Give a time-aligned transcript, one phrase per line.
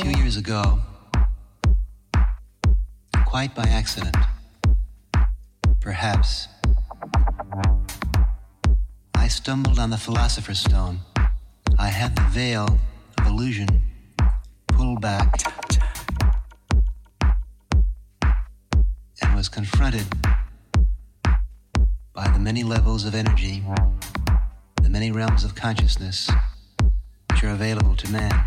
[0.00, 0.78] few years ago,
[3.26, 4.16] quite by accident,
[5.80, 6.48] perhaps,
[9.14, 11.00] I stumbled on the Philosopher's Stone.
[11.78, 12.78] I had the veil
[13.18, 13.68] of illusion
[14.68, 15.34] pulled back
[19.20, 20.06] and was confronted
[22.14, 23.62] by the many levels of energy,
[24.82, 26.30] the many realms of consciousness
[27.30, 28.46] which are available to man.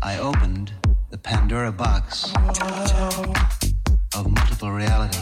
[0.00, 0.72] I opened
[1.12, 2.32] the Pandora box
[4.16, 5.18] of multiple reality.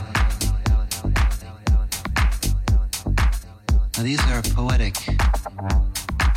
[3.97, 4.95] Now, these are poetic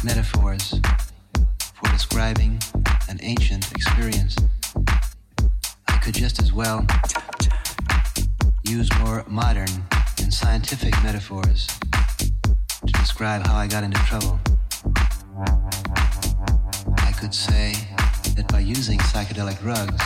[0.03, 0.81] metaphors
[1.75, 2.59] for describing
[3.07, 4.35] an ancient experience.
[5.87, 6.83] I could just as well
[8.63, 9.69] use more modern
[10.19, 11.67] and scientific metaphors
[12.87, 14.39] to describe how I got into trouble.
[16.97, 17.75] I could say
[18.35, 20.01] that by using psychedelic drugs,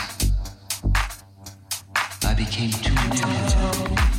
[2.23, 2.93] I became too
[4.13, 4.16] in.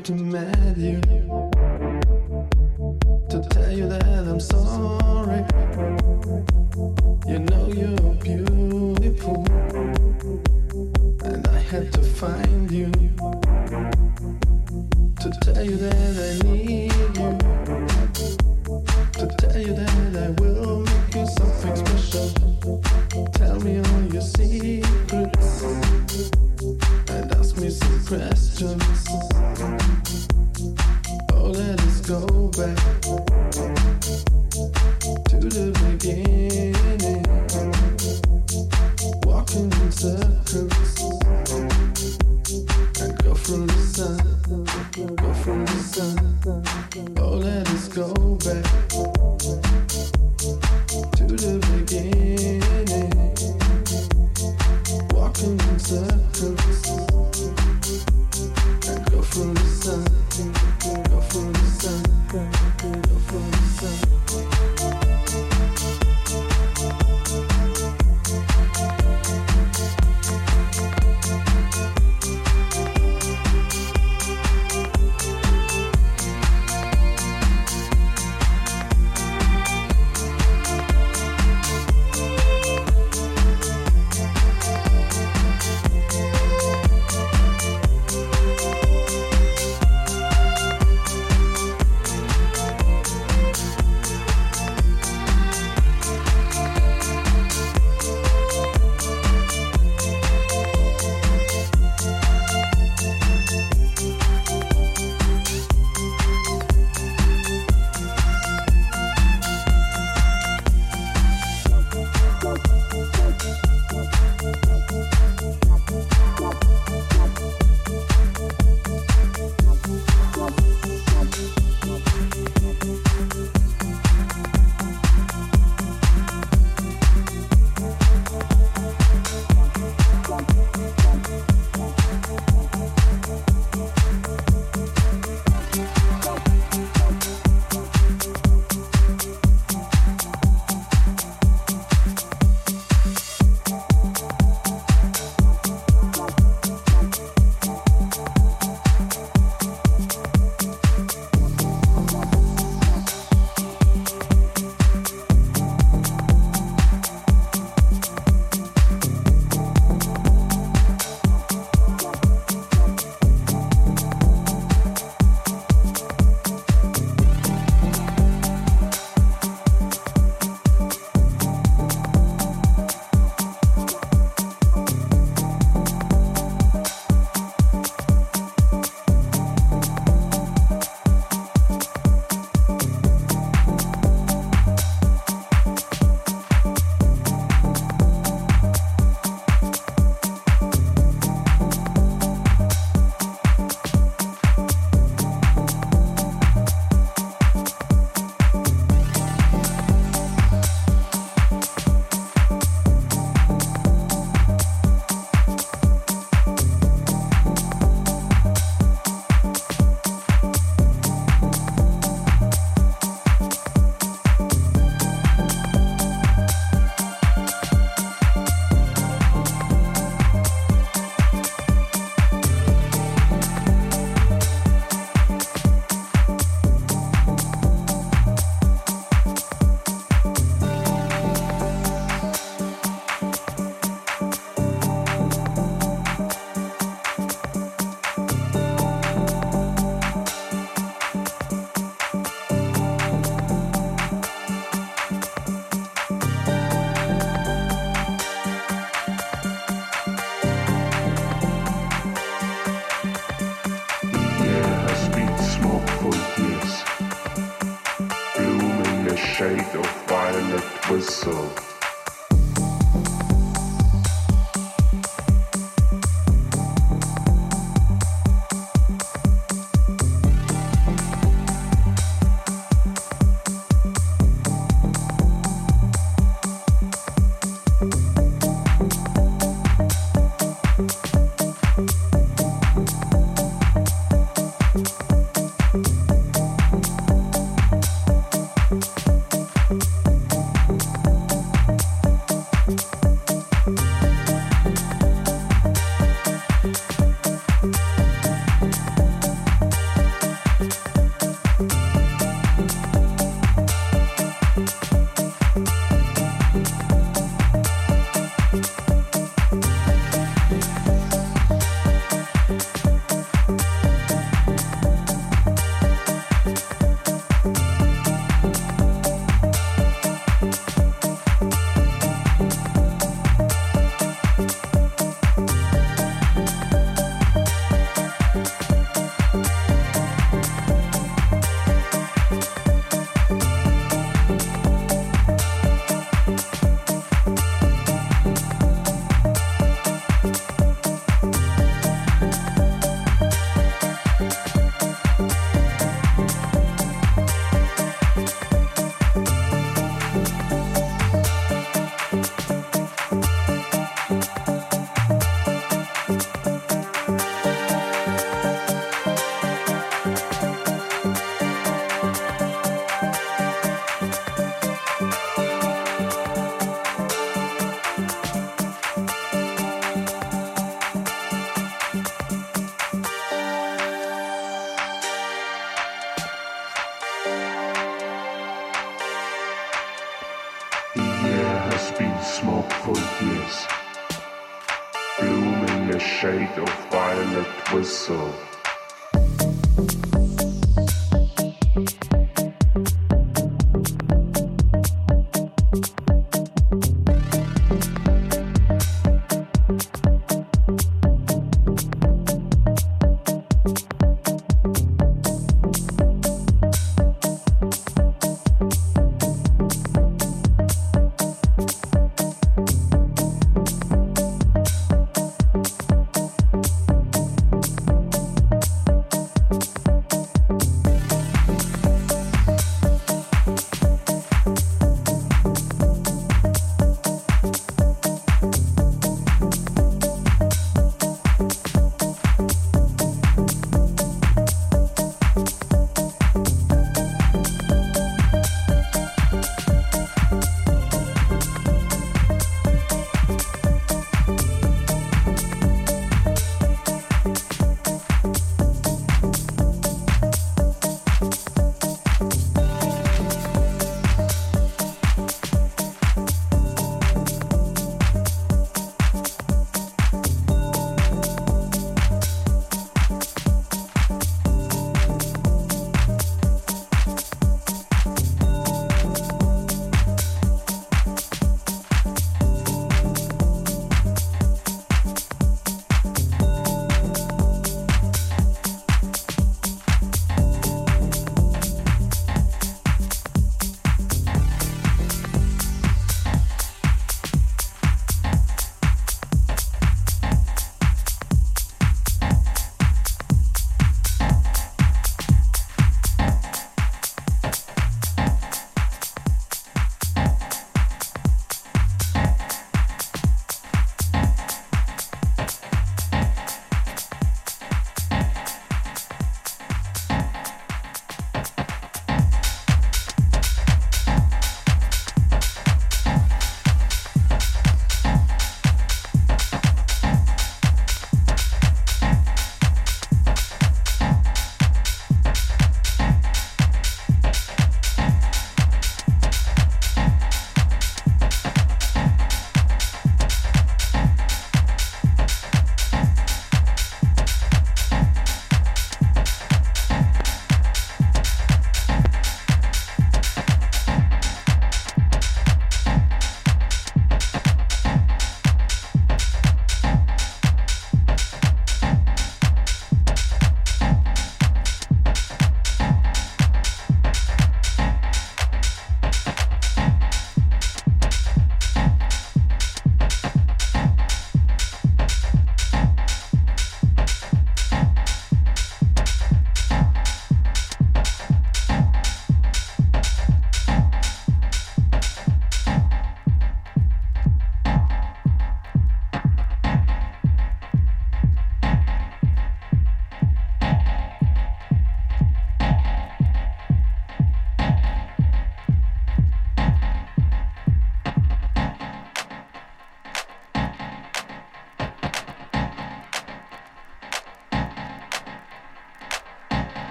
[0.00, 1.21] To meet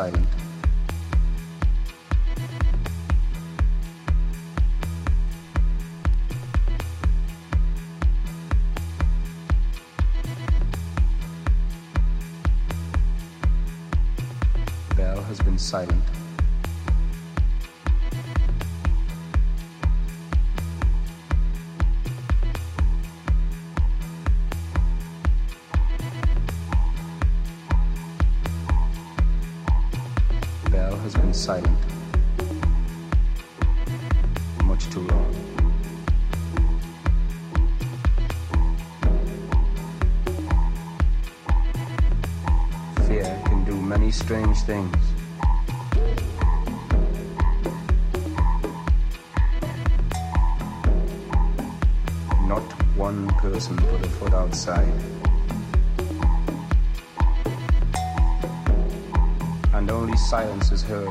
[0.00, 0.26] silent.
[14.96, 16.19] Bell has been silent.
[44.60, 44.96] Strange things.
[52.46, 52.62] Not
[52.96, 54.92] one person put a foot outside.
[59.72, 61.08] and only silence is heard.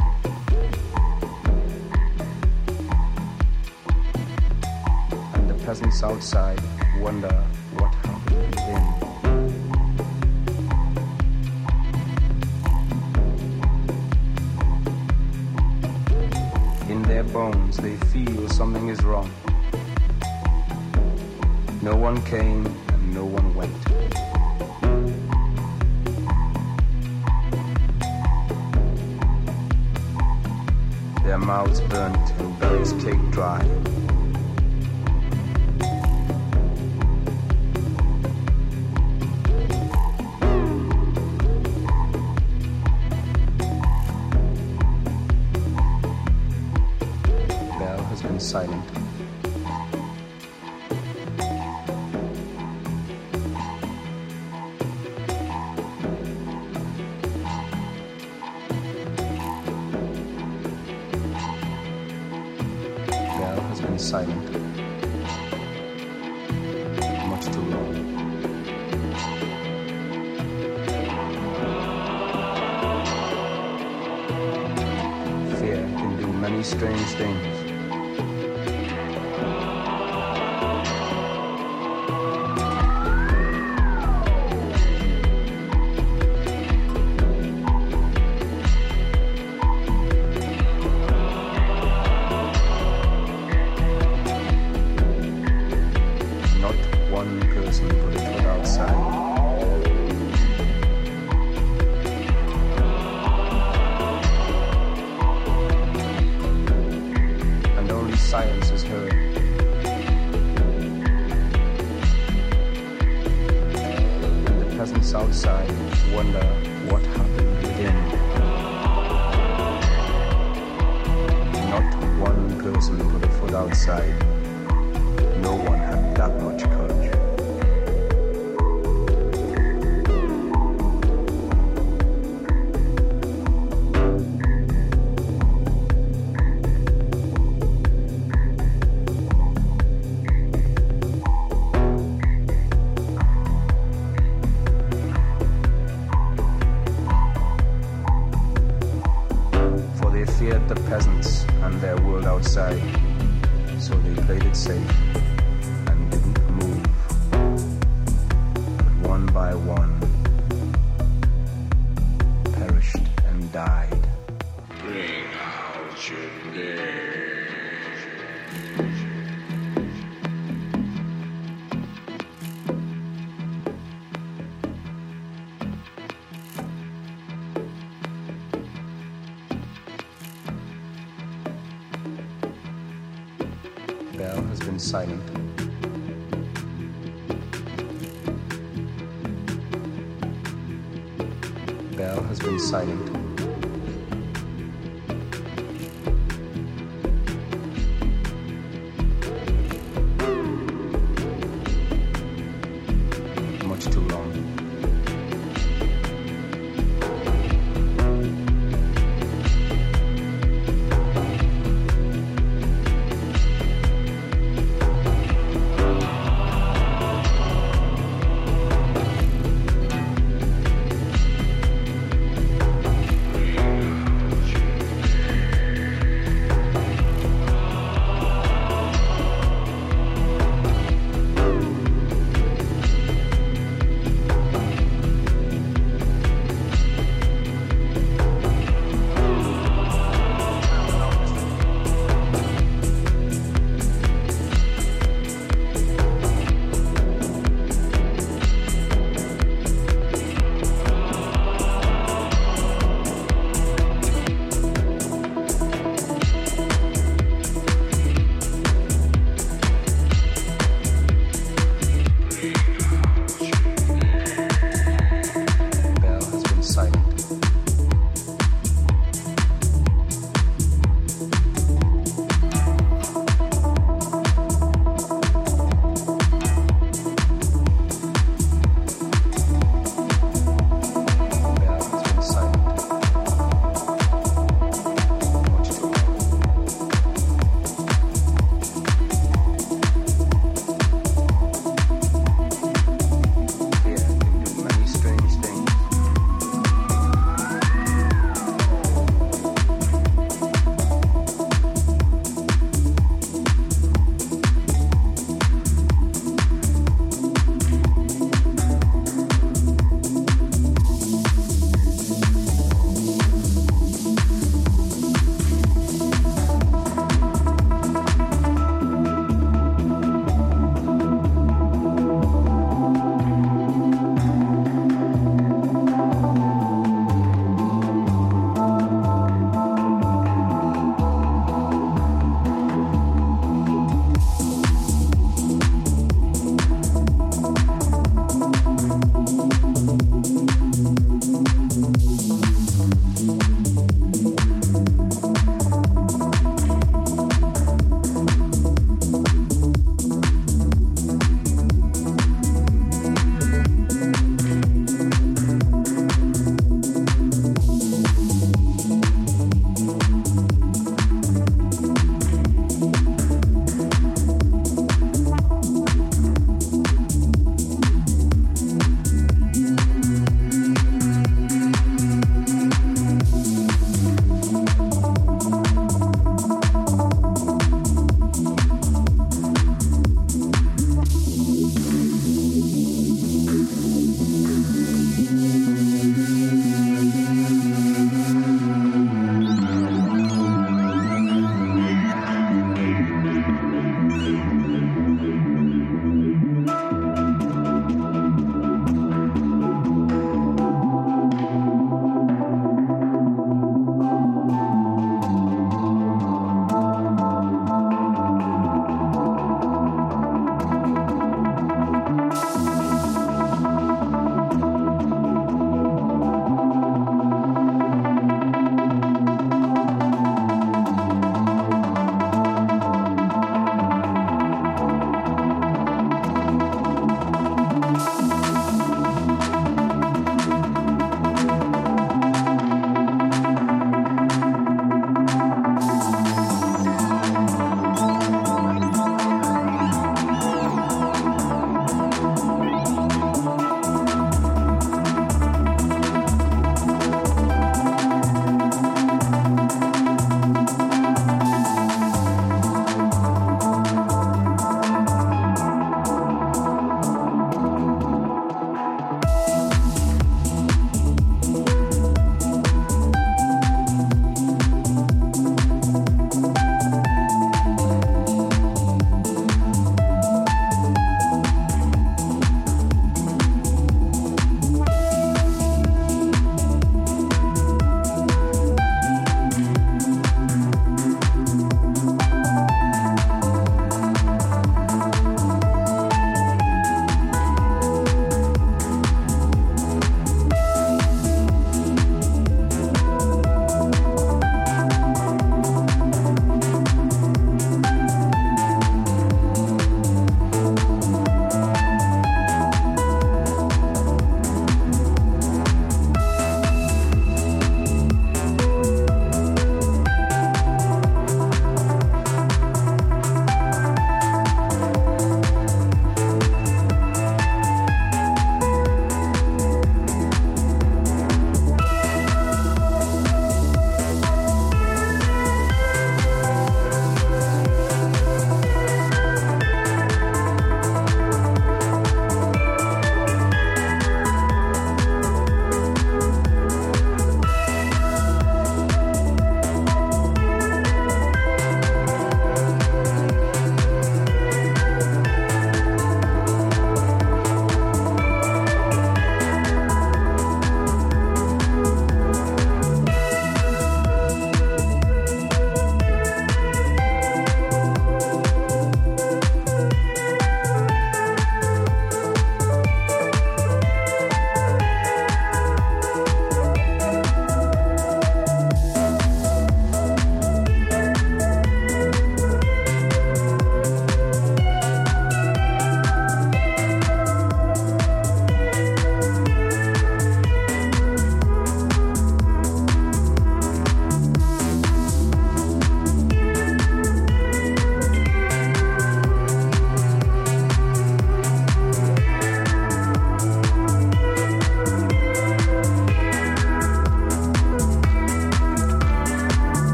[5.34, 6.60] And the peasants outside
[7.00, 7.49] wonder
[22.30, 22.69] came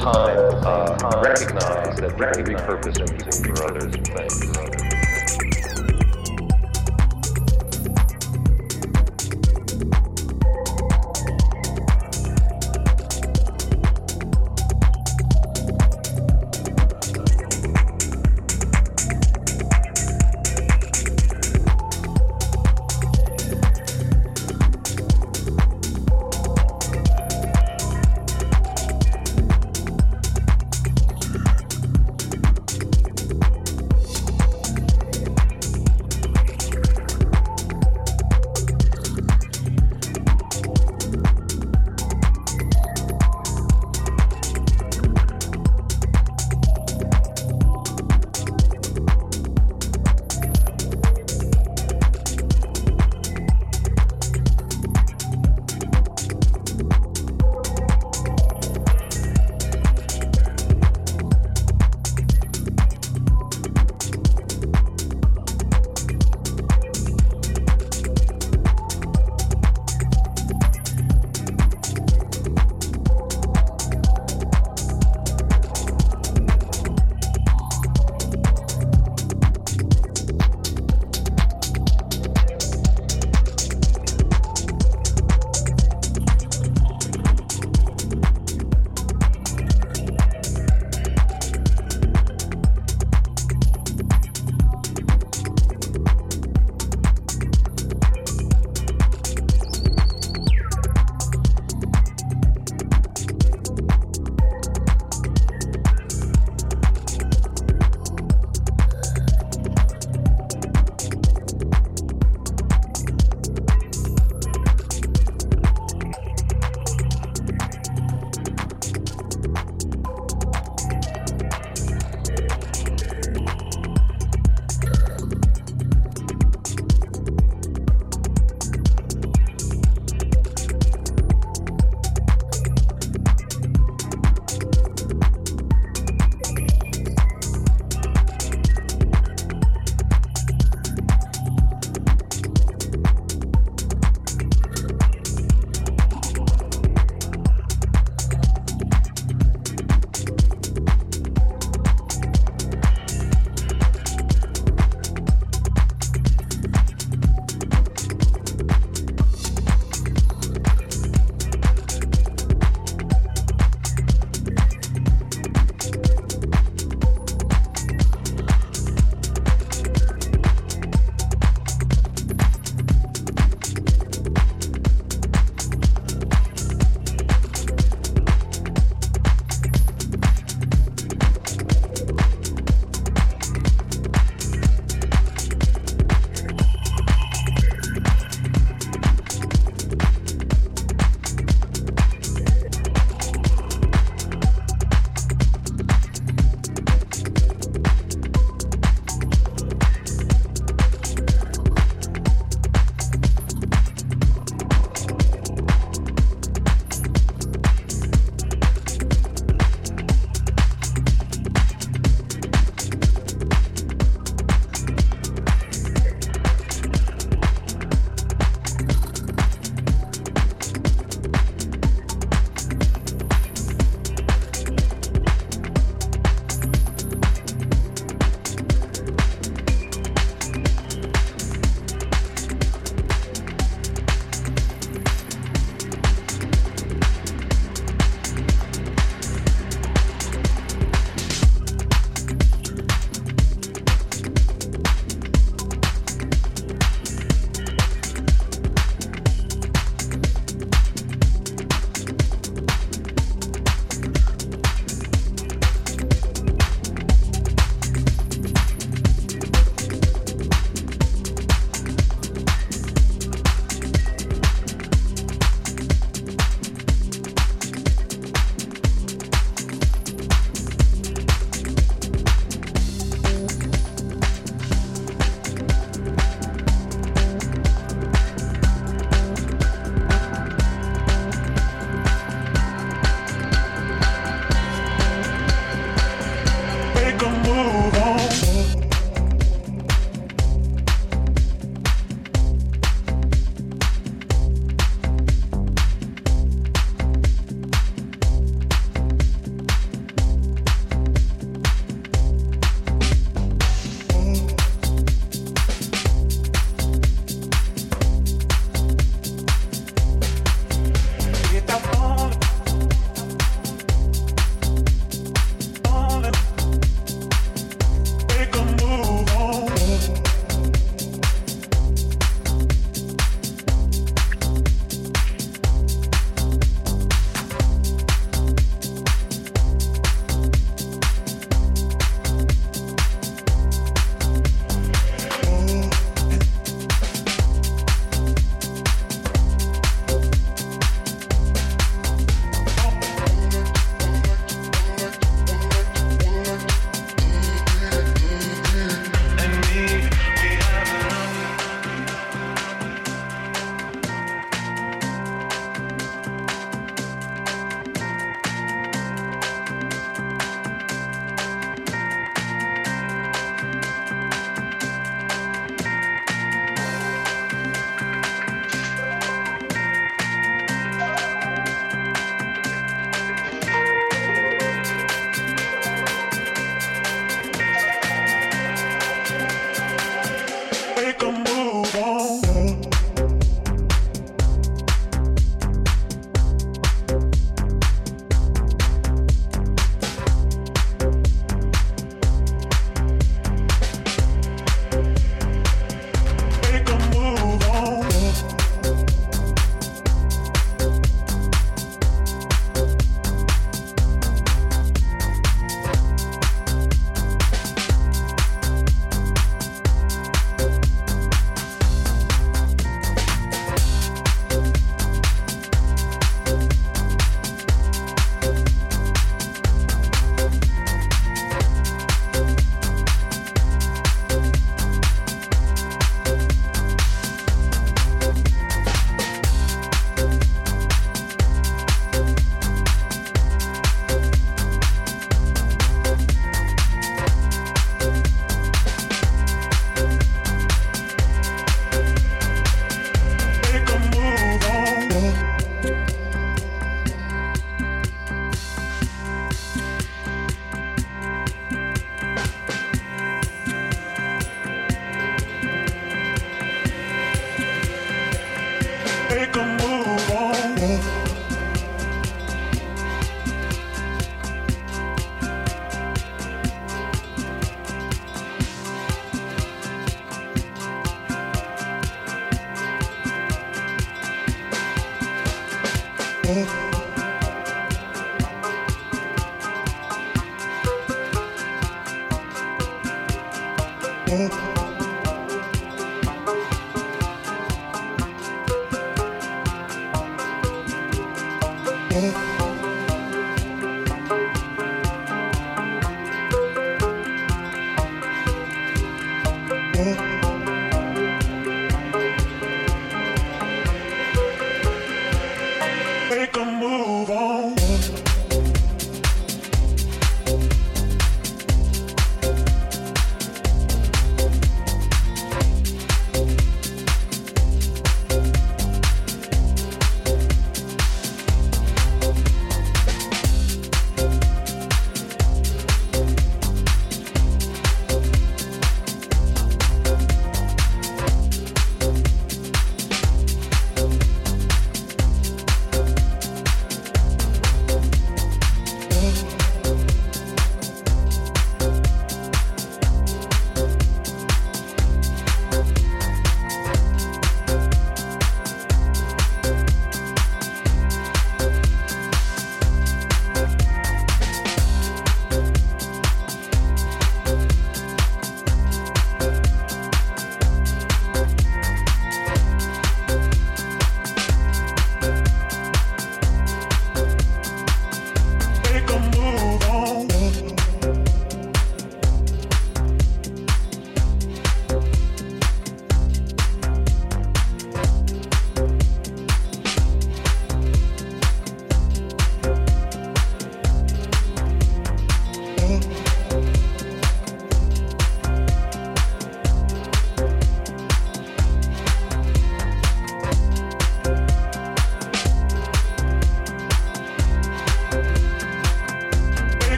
[0.00, 4.79] time uh, recognize that we purpose repurpose music for others and things.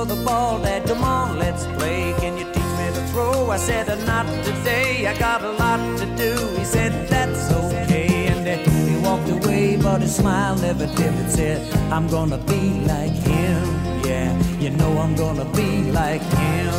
[0.00, 0.86] For the ball, Dad.
[0.86, 2.14] Come on, let's play.
[2.20, 3.50] Can you teach me to throw?
[3.50, 5.06] I said, "Uh, Not today.
[5.10, 6.32] I got a lot to do.
[6.58, 8.08] He said, That's okay.
[8.30, 11.20] And then he walked away, but his smile never dimmed.
[11.24, 11.60] It said,
[11.94, 12.62] I'm gonna be
[12.92, 13.62] like him.
[14.10, 14.30] Yeah,
[14.62, 15.70] you know I'm gonna be
[16.02, 16.72] like him.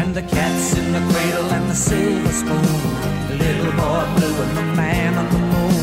[0.00, 2.68] And the cat's in the cradle and the silver spoon.
[3.28, 5.76] The little boy blue and the man on the moon.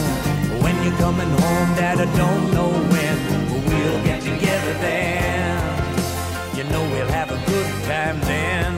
[0.63, 3.08] When you're coming home, Dad, I don't know when,
[4.69, 6.57] together then.
[6.57, 8.73] You know we'll have a good time then.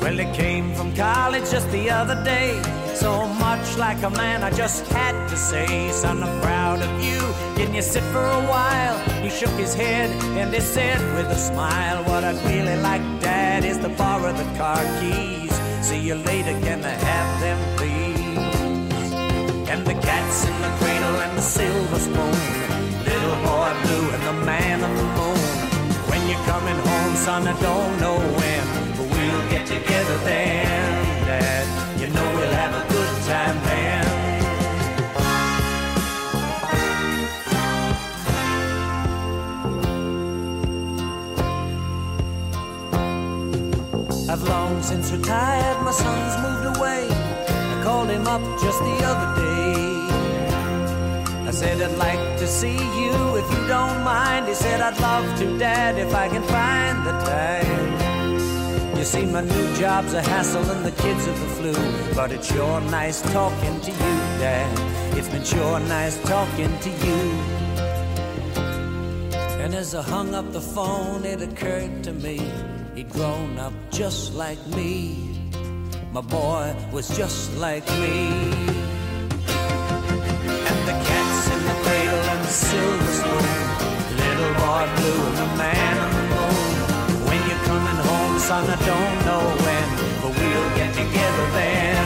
[0.00, 2.62] Well, he came from college just the other day.
[2.94, 7.20] So much like a man, I just had to say, Son, I'm proud of you.
[7.56, 8.98] Can you sit for a while?
[9.22, 13.64] He shook his head and he said with a smile, What I'd really like, Dad,
[13.64, 15.45] is to borrow the car keys.
[15.86, 19.12] See you later, can I have them, please?
[19.70, 22.38] And the cat's in the cradle and the silver spoon.
[23.04, 25.38] Little boy blue and the man on the moon.
[26.10, 28.64] When you're coming home, son, I don't know when,
[28.96, 30.95] but we'll get together then,
[45.26, 47.08] retired, my son's moved away.
[47.10, 49.74] I called him up just the other day.
[51.48, 54.46] I said, I'd like to see you if you don't mind.
[54.46, 58.96] He said, I'd love to, Dad, if I can find the time.
[58.96, 61.74] You see, my new job's a hassle and the kids are the flu.
[62.14, 65.18] But it's sure nice talking to you, Dad.
[65.18, 67.22] It's been sure nice talking to you.
[69.62, 72.38] And as I hung up the phone, it occurred to me
[72.96, 75.28] he'd grown up just like me.
[76.12, 78.28] My boy was just like me.
[80.70, 83.54] And the cat's in the cradle and the silver spoon.
[84.22, 86.74] Little boy blue and the man on the moon.
[87.28, 89.88] When you're coming home, son, I don't know when,
[90.22, 91.96] but we'll get together then,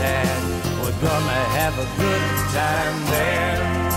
[0.00, 0.40] Dad.
[0.80, 2.24] We're gonna have a good
[2.56, 3.87] time then.